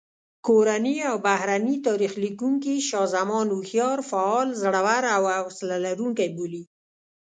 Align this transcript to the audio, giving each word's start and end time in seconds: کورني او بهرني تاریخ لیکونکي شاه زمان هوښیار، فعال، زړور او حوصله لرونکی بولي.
کورني 0.47 0.95
او 1.09 1.15
بهرني 1.25 1.75
تاریخ 1.87 2.13
لیکونکي 2.23 2.73
شاه 2.89 3.05
زمان 3.15 3.47
هوښیار، 3.55 3.97
فعال، 4.09 4.47
زړور 4.61 5.03
او 5.15 5.23
حوصله 5.45 5.75
لرونکی 5.85 6.27
بولي. 6.35 6.63